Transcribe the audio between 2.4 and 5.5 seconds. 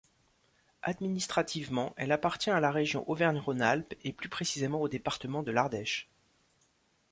à la région Auvergne-Rhône-Alpes et plus précisément au département